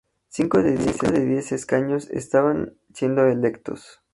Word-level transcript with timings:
Cinco 0.29 0.63
de 0.63 0.75
diez 1.27 1.51
escaños 1.51 2.09
estaban 2.09 2.75
siendo 2.91 3.27
electos. 3.27 4.01